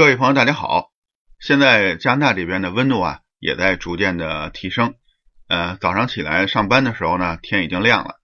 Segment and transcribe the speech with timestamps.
[0.00, 0.92] 各位朋友，大家好！
[1.38, 4.94] 现在加拿大这边的温度啊，也在逐渐的提升。
[5.46, 8.14] 呃，早上起来上班的时候呢，天已经亮了；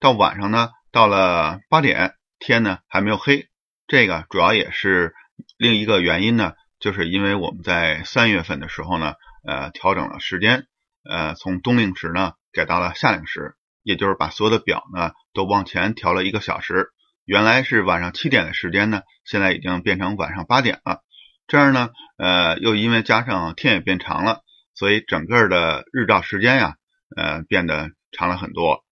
[0.00, 3.46] 到晚上呢，到了八点，天呢还没有黑。
[3.86, 5.14] 这个主要也是
[5.56, 9.14] 另一个原因呢，就是因为我们在三月份的时候呢，
[9.46, 10.66] 呃，调整了时间，
[11.08, 13.54] 呃，从冬令时呢改到了夏令时，
[13.84, 16.88] 也就是把所有的表呢都往前调了一个小时。
[17.24, 21.04] 原来是晚上七点的时间呢，现在已经变成晚上八点了。
[21.50, 26.76] 这样呢，呃，又因为加上天也变长了，所以整个的日照时间呀，
[27.16, 28.84] 呃，变得长了很多。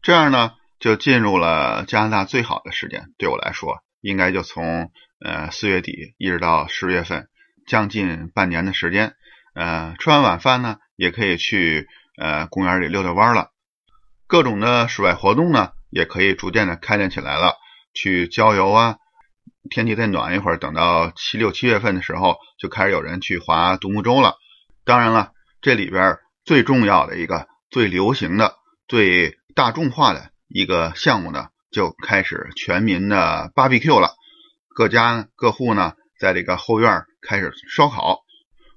[0.00, 3.08] 这样呢，就进入了加拿大最好的时间。
[3.18, 4.90] 对我来说，应该就从
[5.22, 7.28] 呃四月底一直到十月份，
[7.66, 9.12] 将近半年的时间。
[9.54, 11.86] 呃，吃完晚饭呢，也可以去
[12.18, 13.50] 呃公园里溜溜弯了。
[14.26, 17.52] 各种的室外活动呢，也可以逐渐的开展起来了，
[17.92, 18.96] 去郊游啊。
[19.70, 24.36] 天气再暖一会儿，等到七六七月份的时候，就开始有人去划独木舟了。
[24.84, 28.54] 当然了，这里边最重要的一个、最流行的、
[28.86, 34.14] 最大众化的一个项目呢，就开始全民的 BBQ 了。
[34.74, 38.20] 各家各户呢，在这个后院开始烧烤，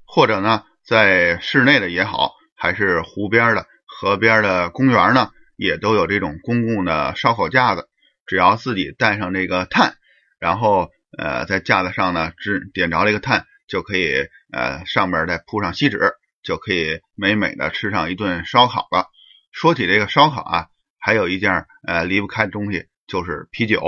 [0.05, 7.87] 或者呢，在室内的也好，还是湖边的、河边的公园呢，也都有这种公共的烧烤架子。
[8.25, 9.95] 只要自己带上这个炭。
[10.41, 10.89] 然后，
[11.19, 19.05] 呃，在架子上呢，支点着了一个炭，就可以，呃，上面再铺上锡纸，就可以美美的吃上一顿烧烤了。
[19.51, 20.67] 说起这个烧烤啊，
[20.97, 23.79] 还有一件呃离不开的东西就是啤酒。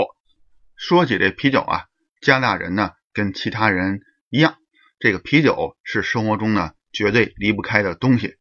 [0.76, 1.86] 说起这啤酒啊，
[2.22, 4.58] 加拿大人呢跟其他人一样，
[5.00, 8.36] 这个啤酒是生活中呢绝对离不开的东西。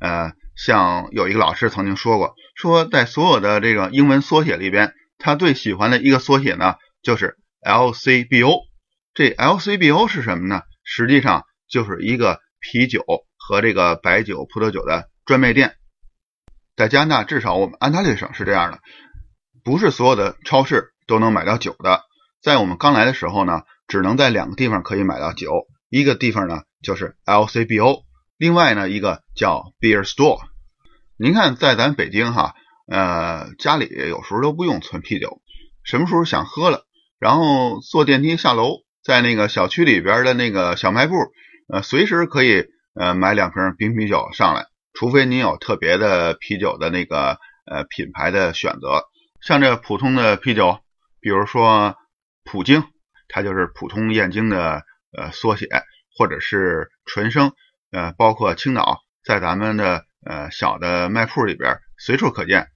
[0.00, 7.38] 呃，像有一个老师曾经说过，说在所有的这个英文缩写里边，他最喜欢的一个缩写呢就是。
[7.64, 8.66] LCBO，
[9.14, 10.62] 这 LCBO 是什么呢？
[10.82, 13.02] 实际上就是一个啤酒
[13.36, 15.76] 和这个白酒、葡萄酒的专卖店。
[16.76, 18.80] 在加拿大，至少我们安大略省是这样的，
[19.62, 22.02] 不是所有的超市都能买到酒的。
[22.42, 28.02] 在我们刚来的时候呢，只能在两个地方可以买到酒，一个地方呢就是 LCBO，
[28.36, 30.40] 另外呢一个叫 Beer Store。
[31.16, 32.54] 您看，在咱北京哈，
[32.88, 35.40] 呃，家里有时候都不用存啤酒，
[35.82, 36.84] 什么时候想喝了。
[37.24, 41.14] 然后坐电梯下楼，在那个小区里边的那个小卖部，
[41.72, 44.66] 呃，随时可以呃买两瓶冰啤酒上来。
[44.92, 49.04] 除非您有特别的啤酒的那个呃品牌的选择，
[49.40, 50.80] 像这普通的啤酒，
[51.18, 51.96] 比如说
[52.44, 52.84] 普京，
[53.28, 54.82] 它就是普通燕京的
[55.16, 55.66] 呃缩写，
[56.18, 57.52] 或者是纯生，
[57.90, 62.68] 呃，包括青岛，在咱们的呃小的卖铺里边随处可见。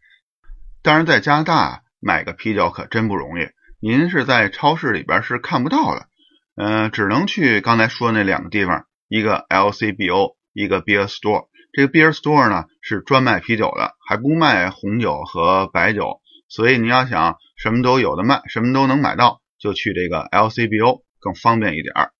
[0.82, 3.46] 当然，在加拿大买个啤酒可真不容易。
[3.80, 6.08] 您是在超市里边是看不到的，
[6.56, 11.46] 嗯，只能去刚才说那两个地方，一个 LCBO，一个 Beer Store。
[11.72, 22.10] 这个 Beer Store 呢是专卖啤酒的，还不卖红酒和白酒，所以你要想什么都有的卖，什么都能买到，就去这个 LCBO 更方便一点儿。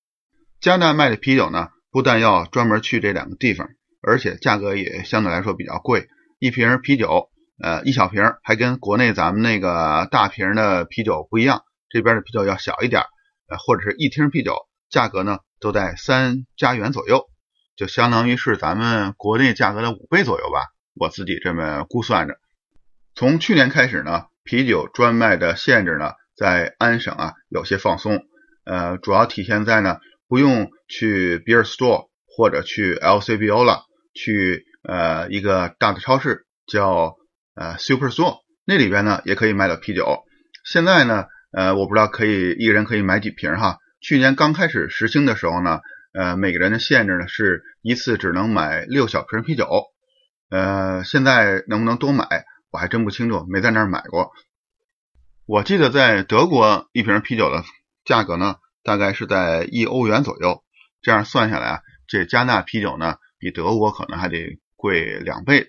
[0.61, 3.67] 加拿大卖的啤酒呢，不但要专门去这两个地方，
[4.01, 6.07] 而且价格也相对来说比较贵，
[6.39, 7.29] 一瓶啤酒。
[7.61, 13.03] 呃，一小瓶还跟国内咱们那个大瓶的啤酒不一样，这边的啤酒要小一点，
[13.49, 14.55] 呃，或者是一听啤酒，
[14.89, 17.25] 价格呢都在三加元左右，
[17.75, 22.39] 就相当于是咱们国内价格的五倍左右吧，我自己这么估算着。
[23.13, 28.21] 从去年开始呢，啤酒专卖的限制呢，在安省啊有些放松，
[28.63, 29.97] 呃，主要体现在呢
[30.29, 33.83] 不用去 beer store 或者去 LCBO 了，
[34.13, 37.18] 去呃一个大的超市叫。
[37.59, 40.23] 呃，Super Store 那里边呢也可以买到啤酒。
[40.63, 43.79] 现在呢，呃，我不知道可以一个人可以买几瓶哈。
[43.99, 45.81] 去年刚开始实行的时候呢，
[46.13, 49.67] 呃，每个人的限制呢是一次只能买六小瓶啤酒。
[50.49, 52.25] 呃，现在能不能多买，
[52.71, 54.31] 我还真不清楚，没在那儿买过。
[55.45, 57.65] 我记得在德国一瓶啤酒的
[58.05, 60.63] 价格呢，大概是在一欧元左右。
[61.01, 65.67] 这样算下来啊，这加拿大啤酒呢比德国可能还得贵两倍。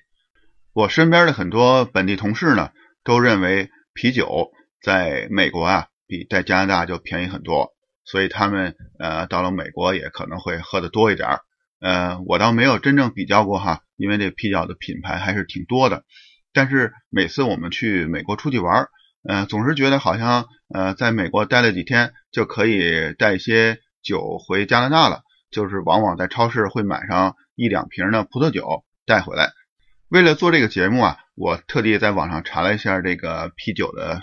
[0.72, 2.70] 我身边的很多本地同事呢，
[3.02, 7.74] 都认为啤酒在美国啊比在加拿大就便宜很多，
[8.04, 11.40] 所以他们呃到了美国也可能会喝的多一点儿。
[11.80, 16.04] 呃，我倒没有真正比较过哈，因为这啤酒的品牌还是挺多的。
[16.52, 18.86] 但是每次我们去美国出去玩，
[19.28, 29.50] 呃，总是觉得好像呃在美国待了几天就可以带一些酒回加拿大了，就是往往在超市会买上一两瓶的葡萄酒带回来。
[30.10, 34.22] 为了做这个节目啊，我特地在网上查了一下这个啤酒的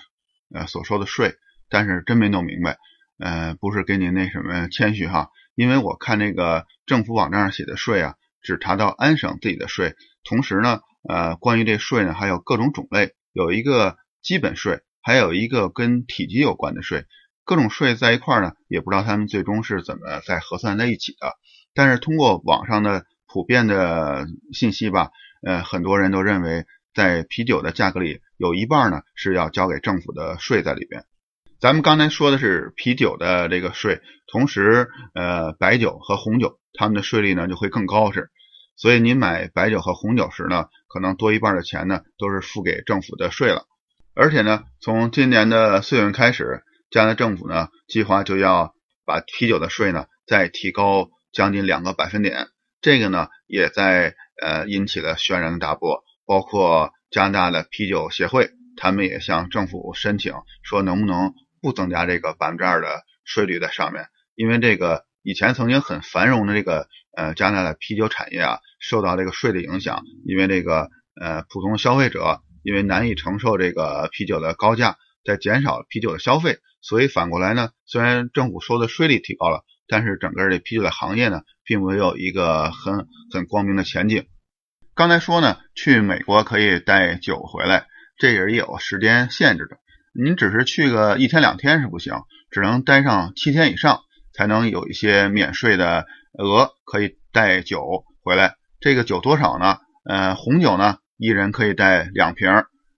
[0.53, 1.35] 呃所收的税，
[1.69, 2.77] 但是真没弄明白。
[3.17, 9.95] 呃，不是跟您那什么谦虚哈，因为我看那个政府网站上写的税啊，只查到安省自己的税，
[10.25, 17.05] 同时呢，呃，关于这税呢还有各种种类，有一个基本税，还有一个跟体积有关的税，
[17.45, 21.37] 各种税在一块呢，也不知道他们最终是怎么在核算在一起的。
[21.73, 25.11] 但是通过网上的普遍的信息吧，
[25.47, 31.05] 呃，很多人都认为在啤酒的价格里有一半呢是要交给政府的税在里边。
[31.61, 38.29] 咱们刚才说的是啤酒的这个税，同时，呃，白酒和红酒他们的税率呢就会更高是，
[38.75, 43.63] 所以您买白酒和红酒时呢，可能多一半的钱呢都是付给政府的税了。
[44.13, 46.61] 而且呢，从今年的四月份开始，
[46.91, 48.73] 加拿大政府呢计划就要
[49.05, 52.47] 把啤酒的税呢再提高将近两个百分点，
[52.81, 60.33] 这个呢也在呃引起了轩然大波，包括加拿大的啤酒协会，他们也向政府申请
[60.63, 61.33] 说能不能。
[61.59, 66.87] 不增加这个百分之二的税率在上面，因为这个以前曾经很繁荣的这个
[67.17, 70.87] 呃加拿大的啤酒产业啊，受到这个税的影响，因为这个
[71.19, 84.25] 呃普通消费者因为难以承受这个啤酒的高价，在减少啤酒的消费，所以反过来呢，虽然政府收的税率提高了，但是整个这啤酒的行业呢，并没有一个很很光明的前景。
[84.95, 87.85] 刚才说呢，去美国可以带酒回来，
[88.17, 89.77] 这也是有时间限制的。
[90.13, 92.13] 您只是去个一天两天是不行，
[92.49, 94.01] 只能待上七天以上，
[94.33, 98.55] 才能有一些免税的额可以带酒回来。
[98.79, 99.77] 这个酒多少呢？
[100.03, 102.49] 呃，红酒呢，一人可以带两瓶，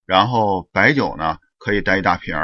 [0.06, 2.36] 然后白酒呢，可以带一大瓶。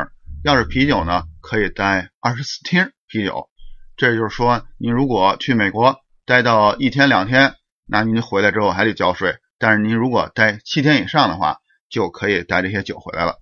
[0.44, 3.50] 要是啤酒呢，可以带二十四 听啤酒。
[3.97, 7.56] 这就是说，您如果去美国待到一天两天，
[7.86, 9.38] 那您回来之后还得交税。
[9.57, 11.59] 但是您如果待七天以上的话，
[11.89, 13.36] 就可以带这些酒回来了。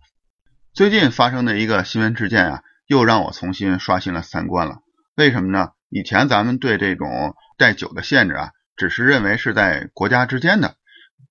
[0.73, 4.77] 最近发生的一个新闻事件啊，又让我重新刷新了三观了。
[5.15, 5.71] 为什么呢？
[5.89, 10.75] 以前咱们对这种带酒的限制啊，只是认为是在国家之间的，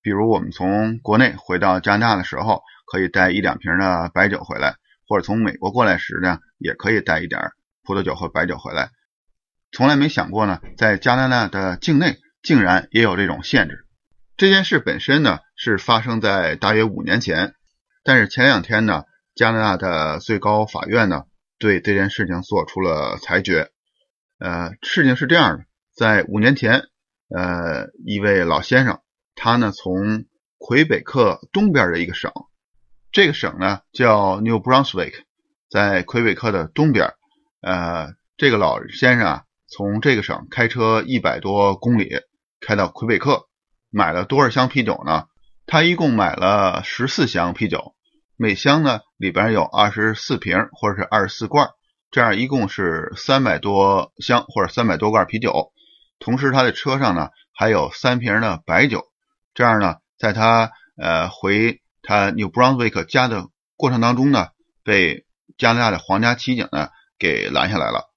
[0.02, 4.74] 比如我们从国内回到加拿大的时候，可以带一两瓶的白酒回来，
[5.06, 7.52] 或者从美国过来时呢，也可以带一点
[7.84, 8.90] 葡萄酒和白酒回来。
[9.72, 13.86] 从来没想过呢，在加拿大的境内竟然也有这种限制。
[14.36, 17.54] 这件事本身呢，是发生在大约五年前，
[18.04, 19.04] 但是前两天呢。
[19.34, 21.22] 加拿大的最高法院呢，
[21.58, 23.70] 对这件事情做出了裁决。
[24.38, 25.64] 呃，事情是这样的，
[25.96, 26.82] 在五年前，
[27.34, 29.00] 呃，一位老先生，
[29.34, 30.26] 他呢从
[30.58, 32.30] 魁北克东边的一个省，
[33.10, 35.14] 这个省呢叫 New Brunswick，
[35.70, 37.14] 在魁北克的东边。
[37.62, 42.20] 呃，这个老先生啊，从这个省开车一百多公里，
[42.60, 43.46] 开到魁北克，
[43.88, 45.28] 买了多少箱啤酒呢？
[45.64, 47.94] 他一共买了十四箱啤酒。
[48.36, 51.70] 每箱呢里边有二十四瓶或者是二十四罐，
[52.10, 55.72] 这样一共是三百多箱或者三百多罐啤酒。
[56.18, 59.06] 同时他的车上呢还有三瓶的白酒，
[59.54, 60.70] 这样呢在他
[61.00, 63.46] 呃回他 New Brunswick 家的
[63.76, 64.48] 过程当中呢，
[64.84, 65.24] 被
[65.56, 68.11] 加拿大的皇家骑警呢给拦下来了。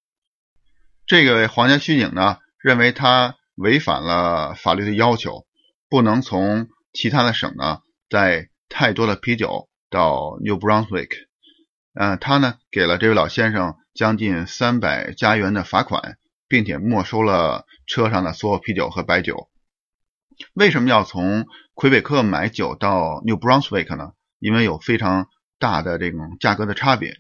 [1.07, 5.45] 这个皇家骑警呢认为他违反了法律的要求，
[5.89, 7.79] 不能从其他的省呢
[8.09, 9.69] 带太多的啤酒。
[9.87, 11.09] 到 New Brunswick，
[11.93, 16.17] 呃，他呢给了这位老先生将近三百加元的罚款，
[16.49, 19.47] 并且没收了车上的所有啤酒和白酒。
[20.53, 24.11] 为什么要从魁北克买酒到 New Brunswick 呢？
[24.39, 25.29] 因为有非常
[25.59, 27.15] 大的这种价格的差别。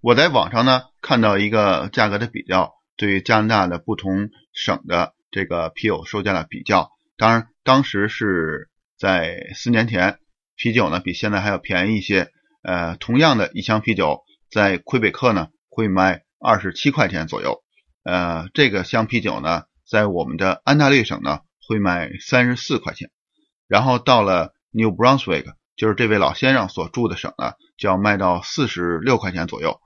[0.00, 6.90] 我在网上呢看到一个价格的比较，对于加拿大的不同省的这个啤酒售价的比较。
[7.16, 10.18] 当然，当时是在四年前。
[10.60, 17.62] 啤酒呢比现在还要便宜一些，呃，同样的一箱啤酒在魁北克呢会卖二十七块钱左右，
[18.02, 23.08] 呃，这个箱啤酒呢在我们的安大略省呢会卖三十四块钱，
[23.68, 25.44] 然后到了 New Brunswick，
[25.76, 29.78] 就是这位老先生所住的省呢，就要卖到四十六块钱左右。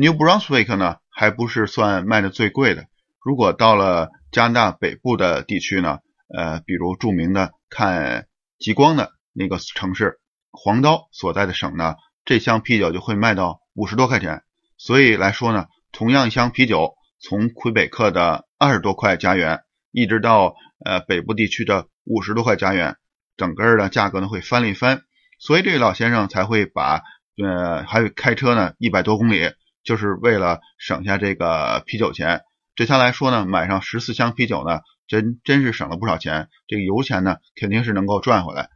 [0.00, 2.86] New Brunswick 呢还不是算卖的最贵的，
[3.20, 5.98] 如果到了加拿大北部的地区呢，
[6.32, 8.28] 呃，比如著名的看
[8.60, 9.12] 极光的。
[9.32, 10.18] 那个城市
[10.50, 14.42] 黄刀所在的省呢，这箱啤酒就会卖到五十多块钱。
[14.76, 19.60] 所以来说呢，同样一箱啤酒，从魁北克的二十多块加元，
[19.92, 22.96] 一直到呃北部地区的五十多块加元，
[23.36, 25.02] 整个的价格呢会翻了一番。
[25.40, 27.02] 所以这位老先生才会把
[27.40, 29.52] 呃还有开车呢一百多公里，
[29.88, 32.42] 就是为了省下这个啤酒钱。
[32.76, 36.50] 对他来说呢，买上十四箱啤酒呢，真真是省了不少钱。
[36.66, 38.68] 这个油钱呢，肯定是能够赚回来。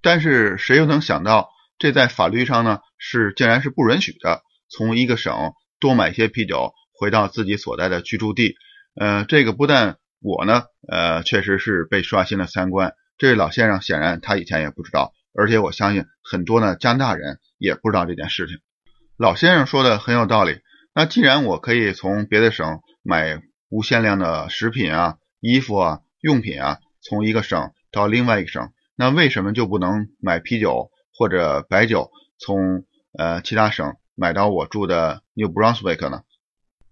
[0.00, 4.40] 但是谁又能想到，这在法律上呢是竟然是不允许的。
[4.70, 8.54] 从一个省多买一些啤酒，回到自己所在的居住地。
[8.98, 12.94] 呃，这个不但我呢，呃，确实是被刷新了三观。
[13.18, 18.56] 这位老先生显然他以前也不知道，而且我相信很多呢加拿大人也不知道这件事情。
[19.18, 20.60] 老先生说的很有道理。
[20.94, 32.84] 那既然我可以从别的省买无限量的食品啊、衣服啊、用品啊，从一个省到另外一个省，那为什么就不能买啤酒或者白酒从
[33.16, 36.20] 呃其他省买到我住的 New Brunswick 呢？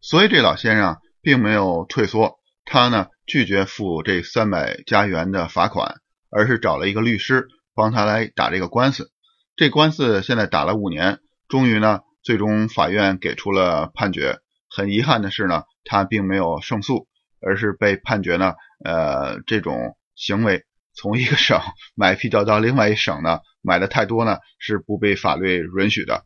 [0.00, 5.96] 所以这老先生并没有退缩，他呢拒绝付这三百加元的罚款，
[6.30, 9.10] 而是找了一个律师帮他来打这个官司。
[9.56, 12.00] 这官司现在打了五年，终于呢。
[12.24, 14.38] 最终法院给出了判决，
[14.70, 17.06] 很遗憾的是呢，他并没有胜诉，
[17.40, 20.64] 而是被判决呢，呃，这种行为
[20.94, 21.60] 从一个省
[21.94, 26.24] 买啤酒到另外一省呢，买的太多呢，是不被法律允许的。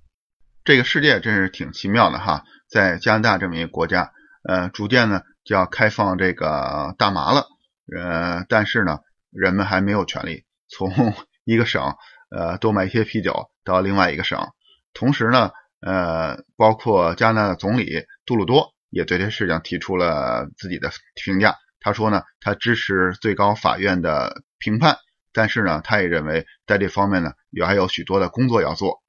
[0.64, 4.12] 这个世界真是挺奇妙的哈，在加拿大这么一个国家，
[4.48, 7.48] 呃，逐渐呢就要开放这个大麻了，
[7.92, 9.00] 呃，但是呢，
[9.32, 10.92] 人们还没有权利从
[11.44, 11.96] 一个省，
[12.30, 14.46] 呃，多买一些啤酒到另外一个省，
[14.94, 15.50] 同时呢。
[15.80, 21.56] 呃，包括加拿大的总理杜鲁多也对这事情提出了自己的评价。
[21.80, 24.96] 他说呢，他支持最高法院的评判，
[25.32, 29.02] 但是呢，他也认为在这方面呢，也还有许多的工作要做。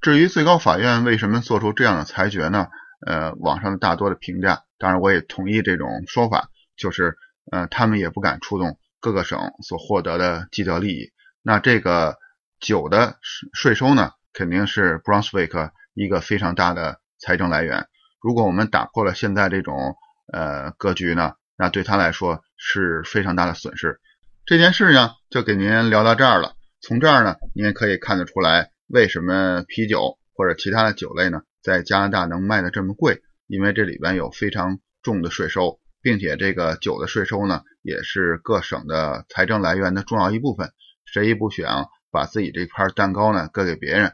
[0.00, 2.66] 至于最高法院为什么做出这样的裁决呢？
[3.06, 7.16] 呃，网上大多的评价，当然我也同意这种说法，就是
[7.52, 11.12] 呃，他们也不敢触动各个省所获得的既得利益。
[11.42, 12.16] 那这个
[12.58, 13.18] 酒的
[13.52, 14.10] 税收呢？
[14.32, 17.86] 肯定是 Brunswick 一个非常大的财政来源。
[18.20, 19.96] 如果我们打破了现在这种
[20.32, 24.00] 呃格局呢，那对他来说是非常大的损失。
[24.44, 26.54] 这件事呢，就给您聊到这儿了。
[26.80, 33.20] 从这儿呢，您也可以看得出来，为什么啤酒或者其他的酒类呢，在加拿大能卖的这么贵？
[33.46, 40.72] 因为这里边有非常重的税收，并且这个酒的税收呢，也是各省的财政来源的重要一部分。
[41.04, 44.12] 谁也不想把自己这块蛋糕呢割给别人。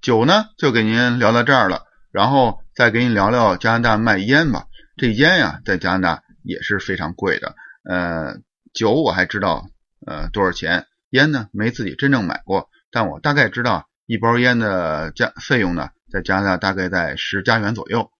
[0.00, 4.64] 酒呢，就给您聊到这儿了，然后再给您聊聊加拿大卖烟吧。
[4.96, 7.54] 这烟呀，在加拿大也是非常贵的。
[7.84, 8.38] 呃，
[8.72, 9.66] 酒我还知道，
[10.06, 10.86] 呃，多少钱？
[11.10, 18.10] 烟呢，没自己真正买过，但我大概知道一包烟的价费用呢，在加拿大大概在十加元左右。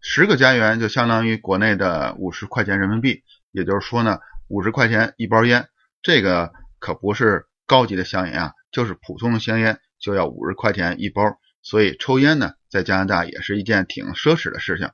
[0.00, 5.68] 十个加元就相当于国内的五十块钱人民币，也就是说呢，五十块钱一包烟，
[6.02, 9.78] 这个可不是高级的香烟啊，就是普通的香烟。
[10.02, 11.22] 就要五十块钱一包，
[11.60, 14.88] 所以抽烟呢，在加拿大也是一件挺奢侈的事情。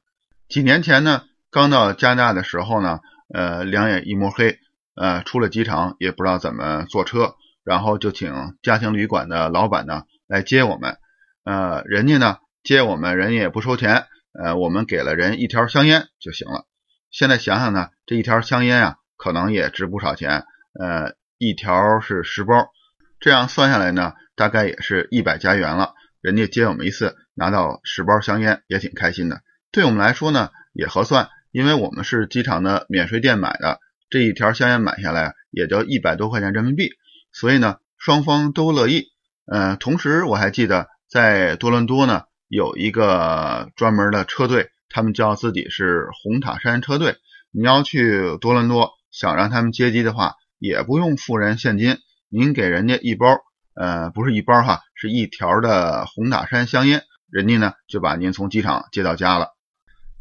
[0.49, 2.99] 几年前呢，刚到加拿大的时候呢，
[3.33, 4.59] 呃，两眼一抹黑，
[4.97, 10.97] 呃，出了机场也不知道怎么坐车，然后就请家庭旅馆的老板呢来接我们。
[11.45, 16.67] 呃，人家呢接我们，人家也不收钱，呃，我们给了人一条香烟就行了。
[17.13, 20.45] 现在想想呢，这一条香烟啊，可能也值不少钱，
[20.81, 22.71] 呃，一条是十包，
[23.21, 24.15] 这样算下来呢。
[24.35, 29.41] 大概也是一百加元了，人家接我们一次拿到十包香烟也挺开心的。
[29.73, 36.91] 对我们来说呢也合算，因为我们是机场的免税店买的，这一条香烟买下来也就一百多块钱人民币，
[37.33, 39.07] 所以呢双方都乐意。
[39.51, 47.17] 嗯，同时我还记得在多伦多呢有一个专门的车队，他们叫自己是红塔山车队。
[47.53, 51.99] 你要去多伦多想让他们接机的话，也不用付人现金，
[52.29, 53.27] 您给人家一包。
[53.75, 59.51] 呃，不是一包哈，是一条的红塔山香烟，人家呢就把您从机场接到家了。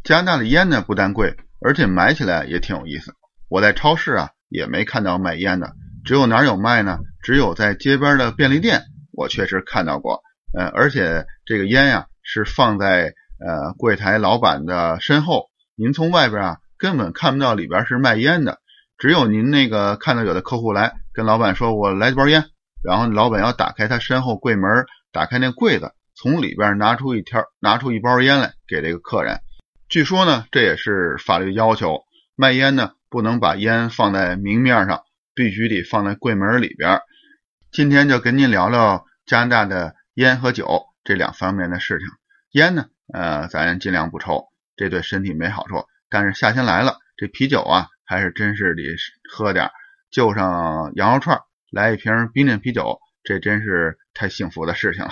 [0.03, 3.13] 加拿大的烟呢不但贵，而且买起来也挺有意思。
[3.47, 5.73] 我在超市啊也没看到卖烟的，
[6.03, 6.99] 只有哪有卖呢？
[7.23, 10.21] 只有在街边的便利店，我确实看到过。
[10.53, 18.59] 呃，而且这个烟呀是放在呃柜台老板的身后，您从外边啊根本看不到里边是卖烟的，
[18.97, 22.45] 只有您那个看到有的客户来跟老板说：“我来一包烟。”
[22.83, 29.39] 然后老板要打开他身后柜门，打开那柜子，从里边拿出一条，拿出一包烟来给这个客人。
[29.89, 32.03] 据说呢，这也是法律要求，
[32.35, 35.01] 卖烟呢不能把烟放在明面上，
[35.33, 37.01] 必须得放在柜门里边。
[37.71, 42.07] 今天就跟您聊聊加拿大的烟和酒这两方面的事情。
[42.51, 44.45] 烟呢，呃，咱尽量不抽，
[44.77, 45.85] 这对身体没好处。
[46.09, 48.83] 但是夏天来了，这啤酒啊，还是真是得
[49.29, 49.69] 喝点，
[50.11, 51.41] 就上羊肉串。
[51.71, 55.11] 来一瓶冰镇啤酒，这真是太幸福的事情了。